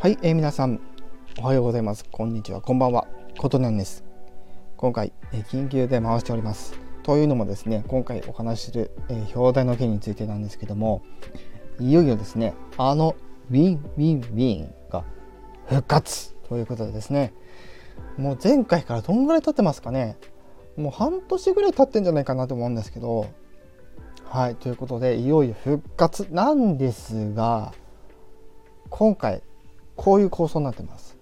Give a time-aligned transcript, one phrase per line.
[0.00, 0.80] はい、えー、皆さん
[1.40, 2.04] おはようございます。
[2.08, 2.60] こんにちは。
[2.60, 3.08] こんばんは。
[3.36, 4.04] ことなんです。
[4.76, 6.78] 今回、えー、緊急で回しております。
[7.02, 11.02] というのもですね今回お話しする、えー、表題の件についてなんですけども
[11.80, 13.16] いよいよですねあの
[13.50, 15.02] WinWinWiiin が
[15.66, 17.34] 復活ということでですね
[18.16, 20.16] もう前回からどんぐらい経ってますかね。
[20.76, 23.26] もう半年ぐらい経ってんじゃないかなと思うんですけど
[24.26, 27.72] はいということでいよいよ復活なんですが
[28.90, 29.42] 今回
[29.98, 31.18] こういう構想になってます。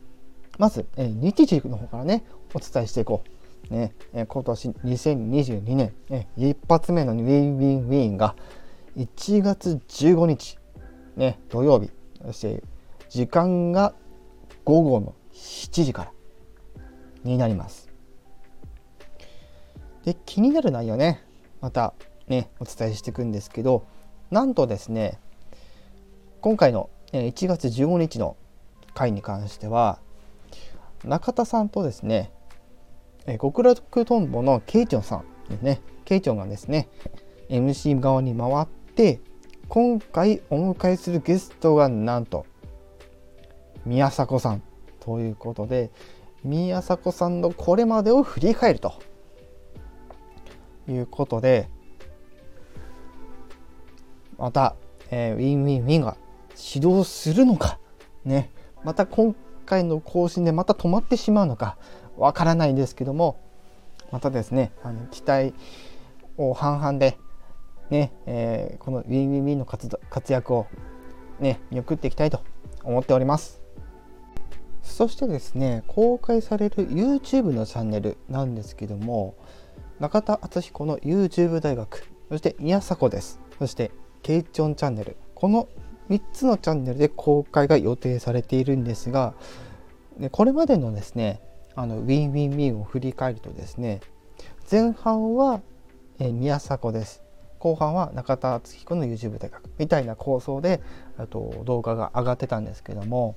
[0.59, 3.25] まず、えー、日時の方からね、お伝えしていこ
[3.71, 3.75] う。
[3.75, 8.37] ね、えー、今年2022年、えー、一発目の WinWinWiiin が
[8.97, 10.59] 1月15日、
[11.16, 11.91] ね、土曜日、
[12.25, 12.62] そして
[13.09, 13.95] 時間が
[14.65, 16.13] 午後の7時から
[17.24, 17.88] になります。
[20.05, 21.24] で、気になる内容ね、
[21.63, 21.95] また
[22.29, 23.87] ね、お伝えしていくんですけど、
[24.30, 25.19] なんとですね、
[26.43, 28.37] 今回の1月15日の
[28.97, 29.99] 回に関しては
[31.05, 32.33] 中田さんとですね
[33.27, 35.80] え極楽とんぼのケイチョンさんですね。
[36.05, 36.88] ケイチョンがですね
[37.51, 39.21] MC 側に回って
[39.69, 42.47] 今回お迎えするゲストがなんと
[43.85, 44.63] 宮迫さん
[45.01, 45.91] ということで
[46.45, 48.95] 宮迫さんのこれまでを振り返ると
[50.88, 51.69] いうことで
[54.38, 54.77] また、
[55.10, 56.16] えー、 WinWinWiiin が
[56.74, 57.81] 始動するのか
[58.25, 58.51] ね。
[58.87, 59.34] また今
[59.66, 61.76] 回の更新でまた止まってしまうのか
[62.16, 63.40] わからないですけども
[64.12, 65.54] またですねあの期待
[66.37, 67.19] を半々で
[67.91, 70.69] ね、えー、この WinWinWiiin の活活躍を
[71.41, 72.44] ね見送っていきたいと
[72.84, 73.60] 思っております。
[74.84, 79.34] そしてですね公開される YouTube のチャンネルなんですけども
[79.98, 83.41] 中田敦彦の YouTube 大学そして宮迫です。
[83.59, 83.91] そして
[84.22, 85.16] ケイチョンチャンネル。
[85.34, 85.69] この
[86.10, 89.34] 3つのチャンネルで公開が予定されているんですが
[90.31, 91.41] これまでのですね
[91.75, 94.00] あの WinWinWiiin を振り返るとですね
[94.70, 95.60] 前半は、
[96.19, 97.22] え宮迫です
[97.58, 100.81] 後半は中田敦彦の YouTube 大学みたいな構想で
[101.19, 103.36] あと動画が上がってたんですけども、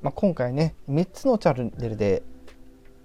[0.00, 2.22] まあ、今回ね3つのチャンネルで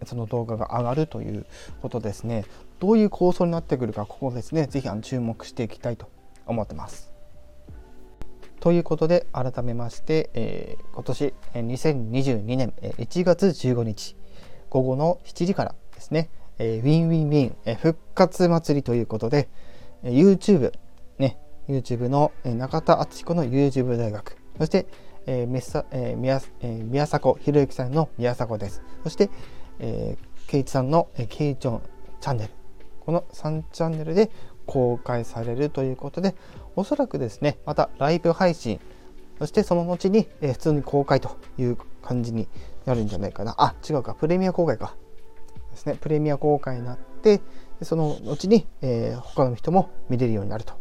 [0.05, 1.45] その動画が上がるという
[1.81, 2.45] ことですね
[2.79, 6.09] どういう構想になってくるかここですね是非注目していきたいと
[6.45, 7.16] 思ってます。
[8.67, 14.17] ということで改めまして、えー、今年2022年1月15日
[14.69, 16.29] 午後の7時からですね、
[16.59, 19.47] えー、 WinWinWiiin、えー、復活祭りということで、
[20.03, 20.73] えー、YouTube
[21.17, 21.37] ね
[21.69, 24.85] YouTube の中田敦彦の YouTube 大学そして、
[25.27, 28.81] えーめさえー、宮えー、宮迫博之さんの宮迫です。
[29.03, 29.29] そして、
[29.79, 31.81] えー、ケイチさんの、えー、ケイチョン
[32.19, 32.49] チャンネル。
[32.99, 34.29] この3チャンネルで
[34.65, 36.35] 公開されるということで
[36.77, 38.79] おそらくですねまたライブ配信
[39.39, 42.47] そしてその後に、えー、普通に公開という感じに
[42.85, 44.95] なるんじゃないかなあ違うかプレミア公開か
[45.71, 47.41] ですねプレミア公開になって
[47.81, 50.73] その後に、えー、他の人も見れるようになると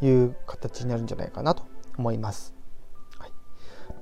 [0.00, 1.64] いう形になるんじゃないかなと
[1.96, 2.54] 思います。
[3.18, 3.32] はい、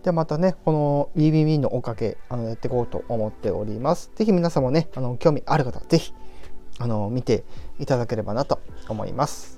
[0.02, 4.10] でまたねこの BBB のおかげあのやっていこうと思っております。
[4.14, 6.12] ぜひ皆さんもねあの興味ある方ぜひ
[6.78, 7.44] あの見て
[7.78, 9.55] いただければなと思います。